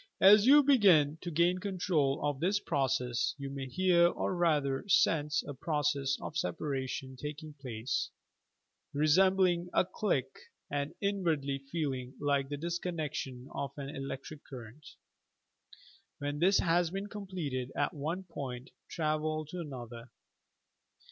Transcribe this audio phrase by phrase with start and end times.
[0.21, 5.43] As you begin to gain control of this process, you may hear or rather "sense"
[5.43, 8.09] a process of separation taking place,
[8.95, 10.25] resembling a "click,"
[10.71, 14.87] and inwardly feeling like the disconnection of an electric current.
[16.17, 20.09] When this has been completed at one point, travel to another.